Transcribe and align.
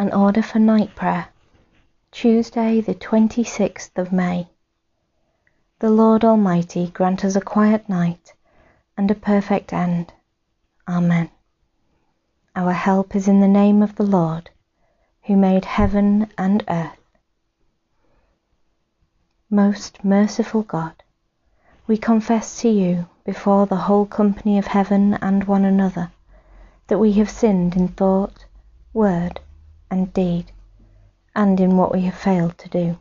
An 0.00 0.12
order 0.12 0.42
for 0.42 0.60
night 0.60 0.94
prayer. 0.94 1.26
Tuesday, 2.12 2.80
the 2.80 2.94
26th 2.94 3.98
of 3.98 4.12
May. 4.12 4.48
The 5.80 5.90
Lord 5.90 6.24
Almighty 6.24 6.86
grant 6.86 7.24
us 7.24 7.34
a 7.34 7.40
quiet 7.40 7.88
night 7.88 8.32
and 8.96 9.10
a 9.10 9.16
perfect 9.16 9.72
end. 9.72 10.12
Amen. 10.86 11.30
Our 12.54 12.72
help 12.72 13.16
is 13.16 13.26
in 13.26 13.40
the 13.40 13.48
name 13.48 13.82
of 13.82 13.96
the 13.96 14.04
Lord, 14.04 14.50
who 15.24 15.36
made 15.36 15.64
heaven 15.64 16.30
and 16.38 16.62
earth. 16.68 17.00
Most 19.50 20.04
merciful 20.04 20.62
God, 20.62 21.02
we 21.88 21.96
confess 21.96 22.60
to 22.60 22.68
you 22.68 23.08
before 23.24 23.66
the 23.66 23.74
whole 23.88 24.06
company 24.06 24.58
of 24.58 24.68
heaven 24.68 25.14
and 25.14 25.42
one 25.42 25.64
another 25.64 26.12
that 26.86 27.00
we 27.00 27.14
have 27.14 27.28
sinned 27.28 27.74
in 27.74 27.88
thought, 27.88 28.44
word, 28.92 29.40
and 29.90 30.12
deed, 30.12 30.52
and 31.34 31.60
in 31.60 31.76
what 31.76 31.92
we 31.92 32.02
have 32.02 32.14
failed 32.14 32.56
to 32.58 32.68
do. 32.68 32.98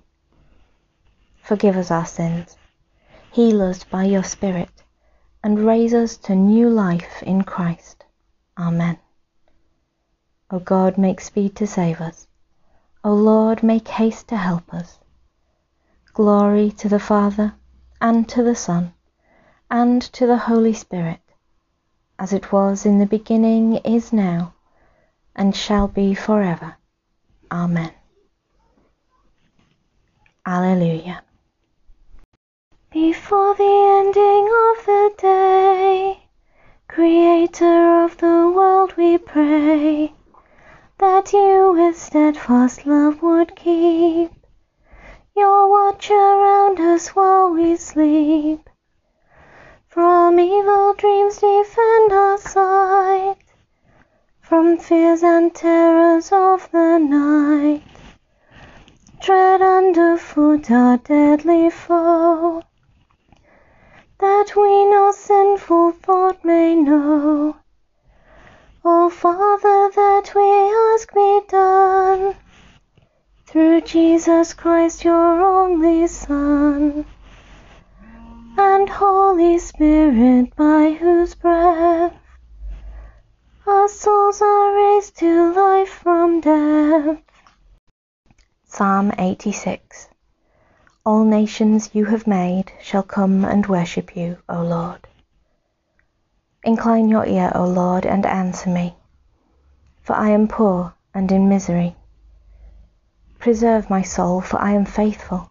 Forgive 1.41 1.78
us 1.78 1.91
our 1.91 2.05
sins, 2.05 2.58
heal 3.32 3.62
us 3.62 3.84
by 3.84 4.04
your 4.04 4.23
Spirit, 4.23 4.84
and 5.44 5.66
raise 5.66 5.94
us 5.94 6.18
to 6.18 6.36
new 6.36 6.70
life 6.70 7.23
in 7.23 7.44
Christ. 7.44 8.04
Amen. 8.58 8.98
O 10.50 10.59
God, 10.59 10.98
make 10.98 11.22
speed 11.22 11.55
to 11.58 11.68
save 11.68 12.02
us. 12.02 12.28
O 13.04 13.14
Lord, 13.14 13.64
make 13.64 13.88
haste 13.88 14.28
to 14.30 14.38
help 14.38 14.73
us. 14.73 15.00
Glory 16.14 16.72
to 16.72 16.90
the 16.90 17.00
Father, 17.00 17.54
and 18.02 18.28
to 18.30 18.44
the 18.44 18.56
Son, 18.56 18.94
and 19.70 20.02
to 20.02 20.26
the 20.26 20.38
Holy 20.38 20.73
Spirit, 20.73 21.22
as 22.17 22.34
it 22.34 22.52
was 22.52 22.86
in 22.86 23.00
the 23.00 23.06
beginning, 23.06 23.76
is 23.78 24.12
now, 24.12 24.54
and 25.38 25.55
shall 25.55 25.88
be 25.88 26.14
forever. 26.16 26.76
Amen. 27.52 27.91
Alleluia. 30.45 31.22
Before 32.92 33.53
the 33.56 33.64
ending 34.00 34.45
of 34.45 34.86
the 34.86 35.14
day, 35.17 36.28
Creator 36.88 38.03
of 38.06 38.17
the 38.17 38.52
world, 38.56 38.98
we 38.98 39.17
pray 39.20 40.14
that 40.98 41.31
you 41.31 41.73
with 41.73 41.95
steadfast 41.95 42.88
love 42.88 43.22
would 43.22 43.56
keep 43.56 44.31
your 45.36 45.70
watch 45.70 46.09
around 46.09 46.80
us 46.80 47.09
while 47.09 47.52
we 47.52 47.76
sleep. 47.76 48.67
From 49.89 50.39
evil 50.39 50.94
dreams 50.94 51.38
defend 51.38 52.11
our 52.11 52.38
sight, 52.39 53.47
from 54.48 54.78
fears 54.78 55.23
and 55.23 55.53
terrors 55.53 56.31
of 56.31 56.72
the 56.72 56.98
night. 56.98 57.84
Tread 59.20 59.62
underfoot 59.62 60.72
our 60.72 60.95
deadly 61.00 61.70
foe, 61.70 62.64
that 64.20 64.56
we 64.56 64.86
no 64.86 65.12
sinful 65.12 65.92
thought 65.92 66.45
may 66.45 66.76
know. 66.76 67.58
O 68.86 69.09
Father, 69.09 69.92
that 69.94 70.31
we 70.34 70.48
ask 70.94 71.14
be 71.14 71.42
done 71.50 72.34
through 73.48 73.82
Jesus 73.82 74.54
Christ, 74.54 75.04
your 75.04 75.42
only 75.42 76.08
Son, 76.08 77.06
and 78.58 78.88
Holy 78.88 79.58
Spirit, 79.58 80.56
by 80.56 80.92
whose 80.92 81.36
breath 81.36 82.17
our 83.68 83.90
souls 83.90 84.42
are 84.42 84.76
raised 84.76 85.18
to 85.18 85.54
life 85.54 85.90
from 85.90 86.40
death. 86.40 87.22
Psalm 88.64 89.12
86 89.18 90.08
All 91.06 91.26
nations 91.26 91.90
you 91.92 92.06
have 92.06 92.26
made 92.28 92.72
shall 92.82 93.04
come 93.04 93.44
and 93.44 93.68
worship 93.68 94.16
you, 94.16 94.38
O 94.48 94.61
Lord. 94.61 95.06
Incline 96.64 97.10
your 97.10 97.26
ear, 97.26 97.52
O 97.56 97.66
Lord, 97.66 98.06
and 98.06 98.26
answer 98.26 98.70
me, 98.70 98.95
for 100.02 100.16
I 100.16 100.30
am 100.30 100.48
poor 100.48 100.94
and 101.14 101.30
in 101.30 101.50
misery. 101.50 101.98
Preserve 103.38 103.89
my 103.89 104.02
soul, 104.02 104.39
for 104.39 104.61
I 104.61 104.72
am 104.72 104.86
faithful. 104.86 105.50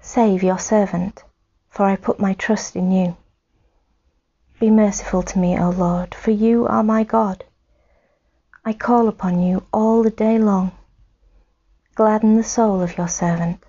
Save 0.00 0.42
your 0.42 0.58
servant, 0.58 1.24
for 1.70 1.86
I 1.86 1.96
put 1.96 2.20
my 2.20 2.34
trust 2.34 2.76
in 2.76 2.92
you. 2.92 3.16
Be 4.60 4.70
merciful 4.70 5.22
to 5.24 5.38
me, 5.38 5.58
O 5.58 5.70
Lord, 5.70 6.14
for 6.14 6.30
you 6.30 6.66
are 6.66 6.84
my 6.84 7.02
God. 7.02 7.44
I 8.64 8.72
call 8.72 9.08
upon 9.08 9.42
you 9.42 9.64
all 9.72 10.02
the 10.02 10.10
day 10.10 10.38
long. 10.38 10.70
Gladden 11.96 12.36
the 12.36 12.44
soul 12.44 12.80
of 12.80 12.96
your 12.96 13.08
servant, 13.08 13.62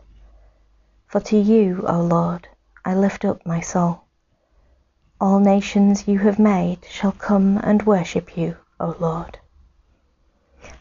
for 1.07 1.19
to 1.21 1.37
you, 1.37 1.83
O 1.87 2.01
Lord, 2.01 2.47
I 2.85 2.93
lift 2.93 3.25
up 3.25 3.45
my 3.45 3.61
soul. 3.61 4.01
All 5.19 5.39
nations 5.39 6.07
you 6.07 6.19
have 6.19 6.37
made 6.37 6.85
shall 6.85 7.13
come 7.13 7.57
and 7.63 7.83
worship 7.83 8.37
you, 8.37 8.57
O 8.79 8.95
Lord. 8.99 9.39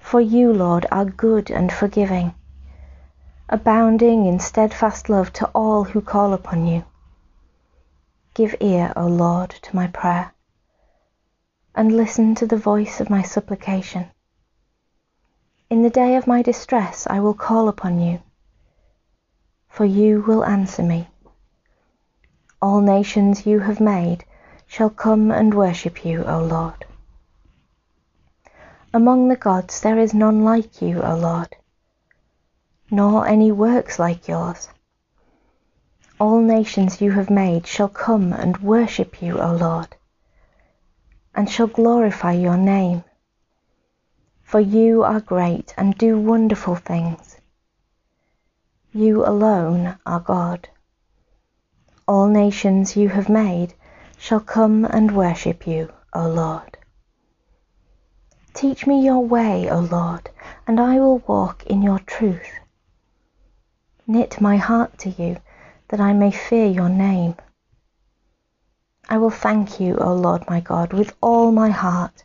For 0.00 0.20
you, 0.20 0.52
Lord, 0.52 0.86
are 0.92 1.04
good 1.04 1.50
and 1.50 1.72
forgiving, 1.72 2.34
abounding 3.48 4.26
in 4.26 4.38
steadfast 4.38 5.08
love 5.08 5.32
to 5.34 5.46
all 5.54 5.84
who 5.84 6.00
call 6.00 6.34
upon 6.34 6.66
you. 6.66 6.84
Give 8.34 8.56
ear, 8.58 8.92
O 8.96 9.06
Lord, 9.06 9.50
to 9.50 9.76
my 9.76 9.86
prayer, 9.86 10.32
and 11.72 11.96
listen 11.96 12.34
to 12.34 12.48
the 12.48 12.56
voice 12.56 13.00
of 13.00 13.08
my 13.08 13.22
supplication. 13.22 14.10
In 15.70 15.82
the 15.82 15.90
day 15.90 16.16
of 16.16 16.26
my 16.26 16.42
distress 16.42 17.06
I 17.08 17.20
will 17.20 17.34
call 17.34 17.68
upon 17.68 18.00
you, 18.00 18.22
for 19.68 19.84
you 19.84 20.22
will 20.22 20.44
answer 20.44 20.82
me. 20.82 21.08
All 22.60 22.80
nations 22.80 23.46
you 23.46 23.60
have 23.60 23.78
made 23.78 24.24
shall 24.66 24.90
come 24.90 25.30
and 25.30 25.54
worship 25.54 26.04
you, 26.04 26.24
O 26.24 26.42
Lord. 26.42 26.84
Among 28.92 29.28
the 29.28 29.36
gods 29.36 29.80
there 29.80 29.98
is 29.98 30.12
none 30.12 30.42
like 30.42 30.82
you, 30.82 31.00
O 31.02 31.14
Lord, 31.14 31.54
nor 32.90 33.28
any 33.28 33.52
works 33.52 34.00
like 34.00 34.26
yours. 34.26 34.68
All 36.20 36.40
nations 36.40 37.00
you 37.00 37.10
have 37.10 37.28
made 37.28 37.66
shall 37.66 37.88
come 37.88 38.32
and 38.32 38.56
worship 38.58 39.20
you, 39.20 39.40
O 39.40 39.52
Lord, 39.52 39.96
and 41.34 41.50
shall 41.50 41.66
glorify 41.66 42.32
your 42.32 42.56
name. 42.56 43.02
For 44.44 44.60
you 44.60 45.02
are 45.02 45.18
great 45.18 45.74
and 45.76 45.98
do 45.98 46.16
wonderful 46.18 46.76
things. 46.76 47.36
You 48.92 49.26
alone 49.26 49.98
are 50.06 50.20
God. 50.20 50.68
All 52.06 52.28
nations 52.28 52.96
you 52.96 53.08
have 53.08 53.28
made 53.28 53.74
shall 54.16 54.38
come 54.38 54.84
and 54.84 55.16
worship 55.16 55.66
you, 55.66 55.92
O 56.12 56.28
Lord. 56.28 56.78
Teach 58.54 58.86
me 58.86 59.04
your 59.04 59.18
way, 59.18 59.68
O 59.68 59.80
Lord, 59.80 60.30
and 60.64 60.78
I 60.78 61.00
will 61.00 61.18
walk 61.26 61.66
in 61.66 61.82
your 61.82 61.98
truth. 61.98 62.52
Knit 64.06 64.40
my 64.40 64.58
heart 64.58 64.96
to 64.98 65.10
you, 65.10 65.38
that 65.94 66.00
I 66.00 66.12
may 66.12 66.32
fear 66.32 66.66
your 66.66 66.88
name. 66.88 67.36
I 69.08 69.16
will 69.16 69.30
thank 69.30 69.78
you, 69.78 69.96
O 69.98 70.12
Lord 70.12 70.42
my 70.48 70.58
God, 70.58 70.92
with 70.92 71.14
all 71.20 71.52
my 71.52 71.70
heart, 71.70 72.24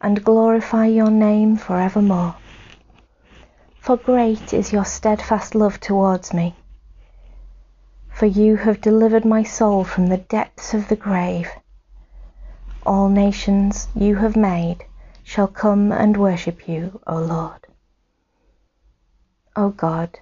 and 0.00 0.24
glorify 0.24 0.86
your 0.86 1.12
name 1.12 1.56
for 1.56 1.78
evermore. 1.78 2.34
For 3.78 3.96
great 3.96 4.52
is 4.52 4.72
your 4.72 4.84
steadfast 4.84 5.54
love 5.54 5.78
towards 5.78 6.34
me. 6.34 6.56
For 8.08 8.26
you 8.26 8.56
have 8.56 8.80
delivered 8.80 9.24
my 9.24 9.44
soul 9.44 9.84
from 9.84 10.08
the 10.08 10.18
depths 10.18 10.74
of 10.74 10.88
the 10.88 10.96
grave 10.96 11.48
all 12.84 13.08
nations 13.08 13.86
you 13.94 14.16
have 14.16 14.34
made 14.34 14.84
shall 15.22 15.46
come 15.46 15.92
and 15.92 16.16
worship 16.16 16.66
you, 16.66 17.00
O 17.06 17.18
Lord. 17.18 17.68
O 19.54 19.68
God, 19.68 20.18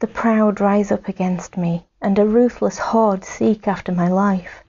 the 0.00 0.06
proud 0.06 0.60
rise 0.60 0.90
up 0.90 1.08
against 1.08 1.56
me, 1.56 1.86
and 2.00 2.18
a 2.18 2.26
ruthless 2.26 2.78
horde 2.78 3.22
seek 3.22 3.68
after 3.68 3.92
my 3.92 4.08
life. 4.08 4.64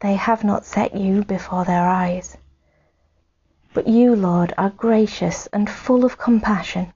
They 0.00 0.14
have 0.14 0.44
not 0.44 0.66
set 0.66 0.94
you 0.94 1.24
before 1.24 1.64
their 1.64 1.88
eyes. 1.88 2.36
But 3.72 3.88
you, 3.88 4.14
Lord, 4.14 4.52
are 4.58 4.70
gracious 4.70 5.46
and 5.48 5.68
full 5.68 6.04
of 6.04 6.18
compassion, 6.18 6.92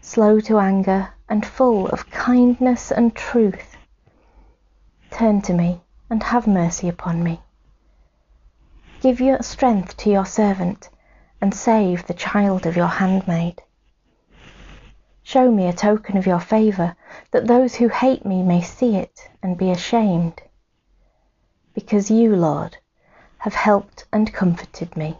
slow 0.00 0.40
to 0.40 0.58
anger 0.58 1.14
and 1.28 1.46
full 1.46 1.86
of 1.88 2.10
kindness 2.10 2.90
and 2.90 3.14
truth. 3.14 3.76
Turn 5.10 5.42
to 5.42 5.52
me 5.52 5.80
and 6.10 6.22
have 6.24 6.46
mercy 6.46 6.88
upon 6.88 7.22
me. 7.22 7.40
Give 9.00 9.20
your 9.20 9.42
strength 9.42 9.96
to 9.98 10.10
your 10.10 10.26
servant, 10.26 10.90
and 11.40 11.54
save 11.54 12.06
the 12.06 12.14
child 12.14 12.66
of 12.66 12.76
your 12.76 12.86
handmaid. 12.86 13.62
Show 15.22 15.50
me 15.50 15.66
a 15.68 15.72
token 15.72 16.16
of 16.16 16.26
your 16.26 16.40
favour, 16.40 16.96
that 17.30 17.46
those 17.46 17.76
who 17.76 17.88
hate 17.88 18.26
me 18.26 18.42
may 18.42 18.60
see 18.62 18.96
it 18.96 19.30
and 19.42 19.56
be 19.56 19.70
ashamed. 19.70 20.42
Because 21.74 22.10
you, 22.10 22.36
Lord, 22.36 22.78
have 23.38 23.54
helped 23.54 24.06
and 24.12 24.32
comforted 24.32 24.96
me. 24.96 25.18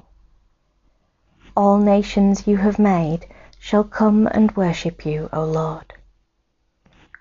all 1.57 1.79
nations 1.79 2.47
you 2.47 2.57
have 2.57 2.79
made 2.79 3.27
shall 3.59 3.85
come 3.85 4.27
and 4.29 4.57
worship 4.57 5.05
you, 5.07 5.29
O 5.33 5.45
Lord. 5.45 5.93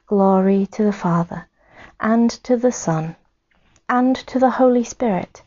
Glory 0.08 0.66
to 0.68 0.84
the 0.84 0.94
Father, 0.94 1.48
and 2.00 2.30
to 2.30 2.58
the 2.58 2.72
Son, 2.72 3.16
and 3.90 4.16
to 4.16 4.40
the 4.40 4.52
Holy 4.52 4.84
Spirit, 4.84 5.44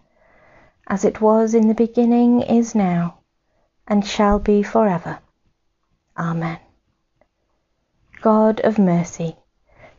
as 0.86 1.04
it 1.04 1.20
was 1.20 1.54
in 1.54 1.68
the 1.68 1.74
beginning, 1.74 2.42
is 2.42 2.74
now, 2.74 3.18
and 3.86 4.06
shall 4.06 4.38
be 4.38 4.62
forever. 4.62 5.18
Amen. 6.16 6.58
God 8.24 8.60
of 8.60 8.78
mercy, 8.78 9.36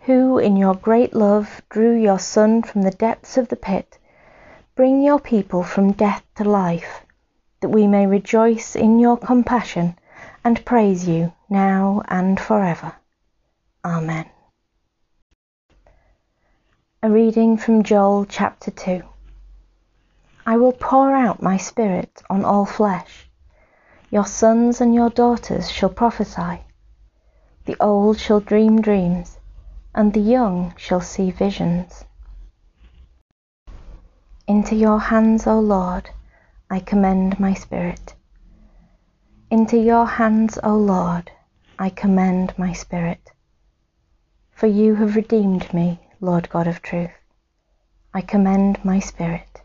who 0.01 0.39
in 0.39 0.57
your 0.57 0.73
great 0.73 1.13
love 1.13 1.61
drew 1.69 1.95
your 1.95 2.17
Son 2.17 2.63
from 2.63 2.81
the 2.81 2.89
depths 2.89 3.37
of 3.37 3.49
the 3.49 3.55
pit, 3.55 3.99
bring 4.73 5.03
your 5.03 5.19
people 5.19 5.61
from 5.61 5.91
death 5.91 6.23
to 6.37 6.43
life, 6.43 7.05
that 7.61 7.69
we 7.69 7.85
may 7.85 8.07
rejoice 8.07 8.75
in 8.75 8.97
your 8.97 9.15
compassion 9.15 9.95
and 10.43 10.65
praise 10.65 11.07
you 11.07 11.33
now 11.51 12.01
and 12.07 12.39
forever. 12.39 12.93
Amen. 13.85 14.25
A 17.03 17.11
reading 17.11 17.57
from 17.57 17.83
Joel 17.83 18.25
chapter 18.25 18.71
2. 18.71 19.03
I 20.47 20.57
will 20.57 20.73
pour 20.73 21.13
out 21.13 21.43
my 21.43 21.57
Spirit 21.57 22.23
on 22.27 22.43
all 22.43 22.65
flesh. 22.65 23.29
Your 24.09 24.25
sons 24.25 24.81
and 24.81 24.95
your 24.95 25.11
daughters 25.11 25.69
shall 25.69 25.89
prophesy. 25.89 26.61
The 27.65 27.75
old 27.79 28.19
shall 28.19 28.39
dream 28.39 28.79
dreams, 28.79 29.39
and 29.95 30.13
the 30.13 30.19
young 30.19 30.75
shall 30.77 31.01
see 31.01 31.31
visions. 31.31 32.05
Into 34.47 34.75
your 34.75 34.99
hands, 34.99 35.47
O 35.47 35.59
Lord, 35.59 36.11
I 36.69 36.79
commend 36.79 37.39
my 37.39 37.55
spirit. 37.55 38.13
Into 39.49 39.77
your 39.77 40.05
hands, 40.05 40.59
O 40.63 40.77
Lord, 40.77 41.31
I 41.79 41.89
commend 41.89 42.53
my 42.57 42.71
spirit. 42.71 43.31
For 44.51 44.67
you 44.67 44.93
have 44.95 45.15
redeemed 45.15 45.73
me, 45.73 45.99
Lord 46.21 46.47
God 46.49 46.67
of 46.67 46.83
truth. 46.83 47.17
I 48.13 48.21
commend 48.21 48.85
my 48.85 48.99
spirit. 48.99 49.61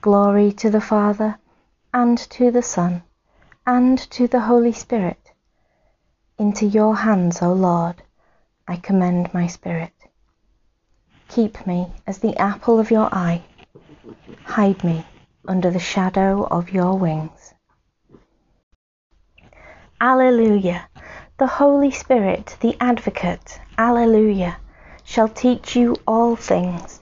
Glory 0.00 0.50
to 0.54 0.68
the 0.68 0.80
Father, 0.80 1.38
and 1.94 2.18
to 2.18 2.50
the 2.50 2.62
Son, 2.62 3.04
and 3.64 3.98
to 4.10 4.26
the 4.26 4.40
Holy 4.40 4.72
Spirit. 4.72 5.21
Into 6.42 6.66
your 6.66 6.96
hands, 6.96 7.40
O 7.40 7.52
Lord, 7.52 8.02
I 8.66 8.74
commend 8.74 9.32
my 9.32 9.46
spirit. 9.46 9.92
Keep 11.28 11.68
me 11.68 11.92
as 12.04 12.18
the 12.18 12.36
apple 12.36 12.80
of 12.80 12.90
your 12.90 13.08
eye. 13.14 13.44
Hide 14.42 14.82
me 14.82 15.06
under 15.46 15.70
the 15.70 15.78
shadow 15.78 16.42
of 16.42 16.70
your 16.70 16.98
wings. 16.98 17.54
Alleluia! 20.00 20.88
The 21.38 21.46
Holy 21.46 21.92
Spirit, 21.92 22.56
the 22.58 22.76
Advocate, 22.80 23.60
Alleluia, 23.78 24.56
shall 25.04 25.28
teach 25.28 25.76
you 25.76 25.94
all 26.08 26.34
things. 26.34 26.98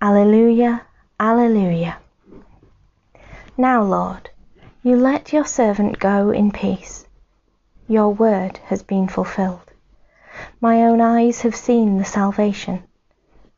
Alleluia, 0.00 0.82
Alleluia. 1.18 1.96
Now, 3.58 3.82
Lord, 3.82 4.30
you 4.84 4.94
let 4.94 5.32
your 5.32 5.44
servant 5.44 5.98
go 5.98 6.30
in 6.30 6.52
peace. 6.52 7.05
Your 7.88 8.08
word 8.08 8.58
has 8.64 8.82
been 8.82 9.06
fulfilled. 9.06 9.70
My 10.60 10.82
own 10.82 11.00
eyes 11.00 11.42
have 11.42 11.54
seen 11.54 11.98
the 11.98 12.04
salvation, 12.04 12.82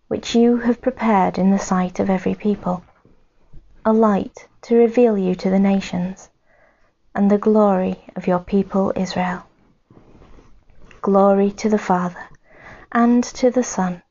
which 0.08 0.34
you 0.34 0.58
have 0.58 0.82
prepared 0.82 1.38
in 1.38 1.50
the 1.50 1.58
sight 1.58 1.98
of 1.98 2.10
every 2.10 2.34
people, 2.34 2.84
a 3.86 3.92
light 3.94 4.46
to 4.62 4.76
reveal 4.76 5.16
you 5.16 5.34
to 5.36 5.48
the 5.48 5.58
nations, 5.58 6.28
and 7.14 7.30
the 7.30 7.38
glory 7.38 8.04
of 8.16 8.26
your 8.26 8.40
people 8.40 8.92
Israel. 8.94 9.44
Glory 11.00 11.50
to 11.52 11.70
the 11.70 11.78
Father, 11.78 12.28
and 12.92 13.24
to 13.24 13.50
the 13.50 13.64
Son, 13.64 14.02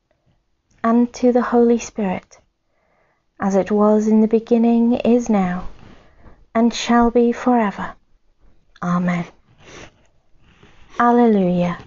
and 0.82 1.12
to 1.12 1.30
the 1.30 1.42
Holy 1.42 1.78
Spirit, 1.78 2.40
as 3.38 3.54
it 3.54 3.70
was 3.70 4.08
in 4.08 4.20
the 4.20 4.26
beginning, 4.26 4.94
is 4.94 5.28
now, 5.28 5.68
and 6.56 6.74
shall 6.74 7.12
be 7.12 7.30
forever. 7.30 7.94
Amen. 8.82 9.24
Alleluia. 10.98 11.78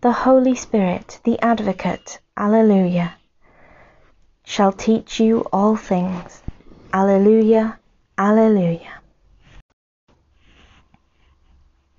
The 0.00 0.12
Holy 0.12 0.54
Spirit, 0.54 1.20
the 1.24 1.40
Advocate, 1.40 2.20
Alleluia, 2.36 3.14
shall 4.44 4.72
teach 4.72 5.18
you 5.20 5.46
all 5.52 5.76
things. 5.76 6.42
Alleluia, 6.92 7.78
Alleluia. 8.18 9.00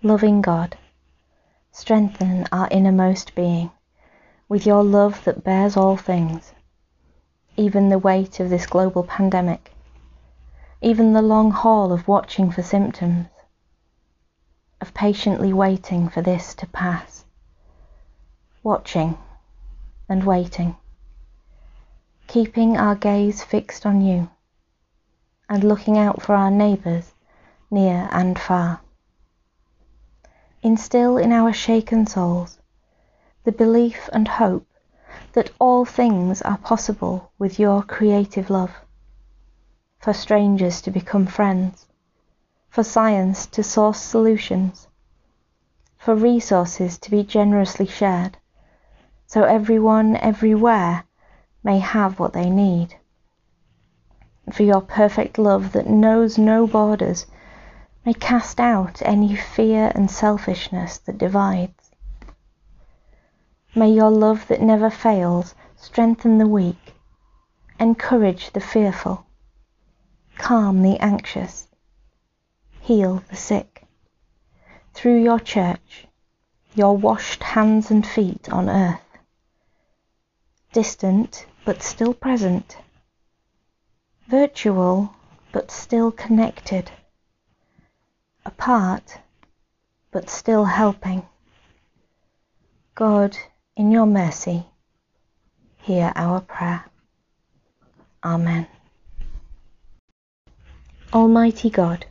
Loving 0.03 0.41
God, 0.41 0.77
strengthen 1.71 2.47
our 2.51 2.67
innermost 2.69 3.35
being 3.35 3.71
with 4.47 4.65
your 4.65 4.83
love 4.83 5.23
that 5.23 5.43
bears 5.43 5.75
all 5.75 5.97
things, 5.97 6.53
even 7.57 7.89
the 7.89 7.99
weight 7.99 8.39
of 8.39 8.49
this 8.49 8.65
global 8.67 9.03
pandemic 9.03 9.71
even 10.81 11.11
the 11.11 11.21
long 11.21 11.51
haul 11.51 11.91
of 11.91 12.07
watching 12.07 12.49
for 12.49 12.63
symptoms, 12.63 13.27
of 14.81 14.93
patiently 14.93 15.51
waiting 15.51 16.09
for 16.09 16.21
this 16.21 16.53
to 16.55 16.67
pass, 16.67 17.25
watching 18.63 19.17
and 20.07 20.23
waiting, 20.23 20.75
keeping 22.27 22.77
our 22.77 22.95
gaze 22.95 23.43
fixed 23.43 23.85
on 23.85 24.01
you, 24.01 24.29
and 25.49 25.63
looking 25.63 25.97
out 25.97 26.21
for 26.21 26.35
our 26.35 26.51
neighbours 26.51 27.13
near 27.71 28.09
and 28.11 28.39
far. 28.39 28.81
Instill 30.61 31.17
in 31.17 31.31
our 31.31 31.53
shaken 31.53 32.05
souls 32.05 32.59
the 33.43 33.51
belief 33.51 34.09
and 34.11 34.27
hope 34.27 34.67
that 35.33 35.51
all 35.59 35.85
things 35.85 36.41
are 36.41 36.57
possible 36.57 37.31
with 37.39 37.59
your 37.59 37.81
creative 37.81 38.49
love 38.49 38.71
for 39.99 40.13
strangers 40.13 40.81
to 40.81 40.91
become 40.91 41.25
friends, 41.25 41.85
for 42.69 42.83
science 42.83 43.47
to 43.47 43.63
source 43.63 43.99
solutions, 43.99 44.87
for 45.97 46.15
resources 46.15 46.97
to 46.99 47.11
be 47.11 47.23
generously 47.23 47.87
shared, 47.87 48.37
so 49.25 49.43
everyone 49.43 50.15
everywhere 50.17 51.03
may 51.63 51.79
have 51.79 52.19
what 52.19 52.33
they 52.33 52.49
need. 52.49 52.95
For 54.51 54.63
your 54.63 54.81
perfect 54.81 55.37
love 55.37 55.73
that 55.73 55.89
knows 55.89 56.37
no 56.37 56.65
borders 56.65 57.25
may 58.05 58.13
cast 58.13 58.59
out 58.59 59.01
any 59.03 59.35
fear 59.35 59.91
and 59.93 60.09
selfishness 60.09 60.97
that 60.99 61.17
divides. 61.17 61.91
May 63.75 63.91
your 63.91 64.09
love 64.09 64.47
that 64.47 64.61
never 64.61 64.89
fails 64.89 65.53
strengthen 65.75 66.37
the 66.37 66.47
weak, 66.47 66.95
encourage 67.79 68.51
the 68.51 68.59
fearful, 68.59 69.25
calm 70.37 70.81
the 70.81 70.99
anxious, 70.99 71.68
heal 72.89 73.21
the 73.29 73.35
sick. 73.35 73.83
Through 74.95 75.21
your 75.21 75.39
church, 75.39 76.07
your 76.73 76.97
washed 76.97 77.43
hands 77.43 77.91
and 77.91 78.03
feet 78.03 78.49
on 78.51 78.67
earth, 78.67 79.09
distant 80.73 81.45
but 81.65 81.83
still 81.83 82.15
present, 82.15 82.77
virtual 84.27 85.13
but 85.51 85.69
still 85.69 86.11
connected, 86.11 86.89
apart 88.43 89.19
but 90.09 90.27
still 90.27 90.65
helping. 90.65 91.27
God, 92.95 93.37
in 93.75 93.91
your 93.91 94.07
mercy, 94.07 94.65
hear 95.77 96.11
our 96.15 96.41
prayer. 96.41 96.85
Amen. 98.23 98.65
Almighty 101.13 101.69
God, 101.69 102.07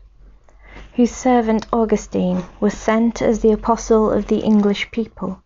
whose 0.99 1.13
servant 1.13 1.65
Augustine 1.73 2.43
was 2.59 2.77
sent 2.77 3.23
as 3.23 3.39
the 3.39 3.53
apostle 3.53 4.11
of 4.11 4.27
the 4.27 4.41
English 4.41 4.91
people, 4.91 5.41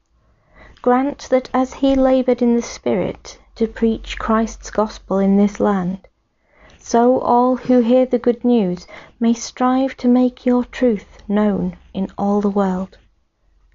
grant 0.81 1.29
that 1.29 1.51
as 1.53 1.75
he 1.75 1.95
laboured 1.95 2.41
in 2.41 2.57
the 2.57 2.63
Spirit 2.63 3.39
to 3.55 3.67
preach 3.67 4.19
Christ's 4.19 4.71
gospel 4.71 5.19
in 5.19 5.37
this 5.37 5.61
land, 5.61 6.09
so 6.79 7.21
all 7.21 7.57
who 7.57 7.83
hear 7.83 8.07
the 8.07 8.19
good 8.19 8.43
news 8.47 8.87
may 9.21 9.35
strive 9.35 9.95
to 9.99 10.09
make 10.09 10.47
your 10.47 10.65
truth 10.65 11.19
known 11.29 11.77
in 11.93 12.09
all 12.17 12.41
the 12.41 12.49
world. 12.49 12.97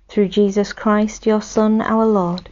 Through 0.10 0.30
Jesus 0.30 0.74
Christ, 0.74 1.28
your 1.28 1.44
Son, 1.44 1.80
our 1.84 2.08
Lord, 2.08 2.50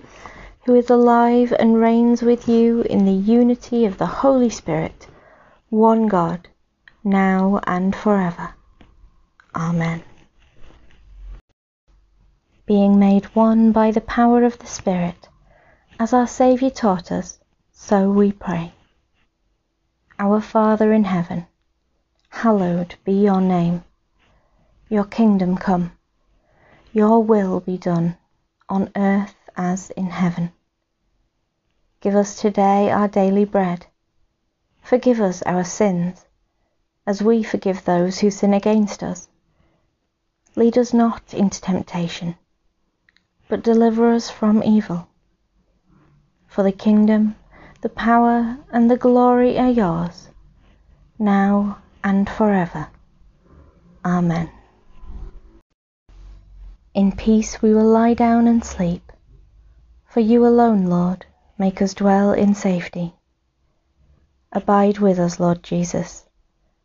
who 0.67 0.75
is 0.75 0.91
alive 0.91 1.51
and 1.57 1.81
reigns 1.81 2.21
with 2.21 2.47
you 2.47 2.81
in 2.81 3.05
the 3.05 3.11
unity 3.11 3.85
of 3.85 3.97
the 3.97 4.21
Holy 4.21 4.51
Spirit, 4.51 5.07
one 5.71 6.07
God, 6.07 6.47
now 7.03 7.59
and 7.65 7.95
forever. 7.95 8.53
Amen. 9.55 10.03
Being 12.65 12.99
made 12.99 13.25
one 13.35 13.71
by 13.71 13.91
the 13.91 14.01
power 14.01 14.43
of 14.43 14.59
the 14.59 14.67
Spirit, 14.67 15.29
as 15.99 16.13
our 16.13 16.27
Saviour 16.27 16.69
taught 16.69 17.11
us, 17.11 17.39
so 17.71 18.11
we 18.11 18.31
pray. 18.33 18.73
Our 20.19 20.41
Father 20.41 20.91
in 20.91 21.05
heaven, 21.05 21.47
hallowed 22.29 22.95
be 23.05 23.13
your 23.13 23.39
name. 23.39 23.83
your 24.89 25.05
kingdom 25.05 25.57
come, 25.57 25.91
your 26.93 27.23
will 27.23 27.59
be 27.59 27.77
done 27.77 28.15
on 28.69 28.91
earth 28.95 29.35
as 29.57 29.89
in 29.91 30.07
heaven. 30.07 30.51
Give 32.01 32.15
us 32.15 32.39
today 32.39 32.91
our 32.91 33.07
daily 33.07 33.45
bread. 33.45 33.87
Forgive 34.81 35.19
us 35.19 35.41
our 35.43 35.63
sins, 35.63 36.25
as 37.07 37.21
we 37.21 37.41
forgive 37.41 37.83
those 37.83 38.19
who 38.19 38.29
sin 38.29 38.53
against 38.53 39.01
us. 39.01 39.27
Lead 40.57 40.77
us 40.77 40.93
not 40.93 41.33
into 41.33 41.59
temptation, 41.59 42.35
but 43.49 43.61
deliver 43.61 44.13
us 44.13 44.29
from 44.29 44.63
evil. 44.63 45.07
For 46.47 46.63
the 46.63 46.71
kingdom, 46.71 47.35
the 47.81 47.89
power, 47.89 48.57
and 48.71 48.89
the 48.89 48.95
glory 48.95 49.57
are 49.57 49.69
yours, 49.69 50.29
now 51.19 51.79
and 52.03 52.29
forever. 52.29 52.87
Amen. 54.05 54.49
In 56.93 57.11
peace 57.11 57.61
we 57.61 57.73
will 57.73 57.89
lie 57.89 58.13
down 58.13 58.47
and 58.47 58.63
sleep, 58.63 59.11
for 60.05 60.21
you 60.21 60.47
alone, 60.47 60.85
Lord, 60.85 61.25
make 61.57 61.81
us 61.81 61.93
dwell 61.93 62.31
in 62.31 62.55
safety. 62.55 63.13
Abide 64.53 64.99
with 64.99 65.19
us, 65.19 65.37
Lord 65.37 65.63
Jesus, 65.63 66.25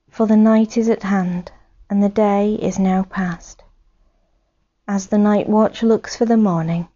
for 0.09 0.27
the 0.27 0.37
night 0.37 0.77
is 0.77 0.89
at 0.89 1.05
hand, 1.05 1.53
and 1.91 2.03
the 2.03 2.09
day 2.09 2.55
is 2.55 2.79
now 2.79 3.03
past. 3.03 3.65
As 4.87 5.09
the 5.09 5.19
night 5.19 5.49
watch 5.49 5.83
looks 5.83 6.17
for 6.17 6.25
the 6.25 6.37
morning, 6.37 6.89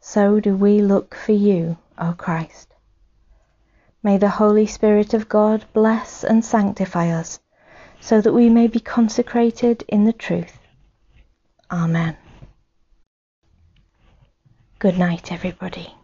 so 0.00 0.40
do 0.40 0.56
we 0.56 0.80
look 0.80 1.14
for 1.14 1.32
you, 1.32 1.76
O 1.98 2.14
Christ. 2.16 2.72
May 4.02 4.16
the 4.16 4.30
Holy 4.30 4.66
Spirit 4.66 5.12
of 5.12 5.28
God 5.28 5.66
bless 5.74 6.24
and 6.24 6.44
sanctify 6.44 7.10
us, 7.10 7.40
so 8.00 8.20
that 8.20 8.32
we 8.32 8.48
may 8.48 8.68
be 8.68 8.80
consecrated 8.80 9.84
in 9.88 10.04
the 10.04 10.12
truth. 10.12 10.58
Amen. 11.70 12.16
Good 14.78 14.98
night, 14.98 15.32
everybody. 15.32 15.95